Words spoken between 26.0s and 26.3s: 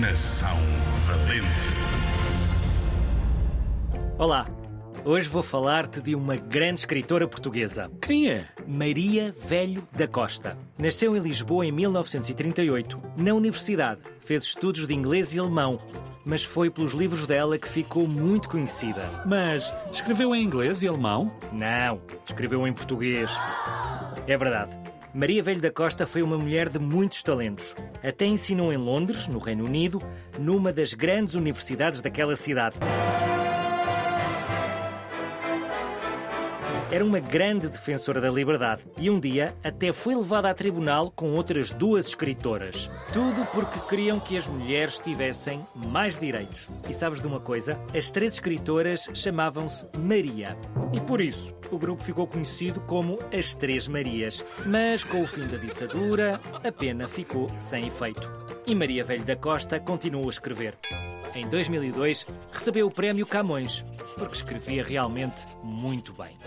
foi